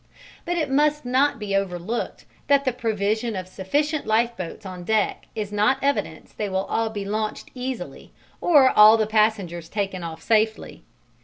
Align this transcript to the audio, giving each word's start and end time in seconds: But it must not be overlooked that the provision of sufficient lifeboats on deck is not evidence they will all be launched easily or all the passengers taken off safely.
But 0.45 0.57
it 0.57 0.71
must 0.71 1.05
not 1.05 1.37
be 1.37 1.55
overlooked 1.55 2.25
that 2.47 2.65
the 2.65 2.71
provision 2.73 3.35
of 3.35 3.47
sufficient 3.47 4.07
lifeboats 4.07 4.65
on 4.65 4.83
deck 4.83 5.27
is 5.35 5.51
not 5.51 5.77
evidence 5.79 6.33
they 6.33 6.49
will 6.49 6.65
all 6.65 6.89
be 6.89 7.05
launched 7.05 7.51
easily 7.53 8.11
or 8.41 8.71
all 8.71 8.97
the 8.97 9.05
passengers 9.05 9.69
taken 9.69 10.03
off 10.03 10.23
safely. 10.23 10.81